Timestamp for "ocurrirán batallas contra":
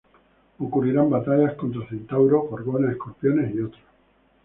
0.57-1.87